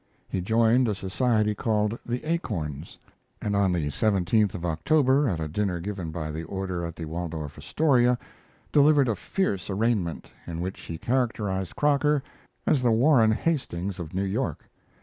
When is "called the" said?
1.53-2.23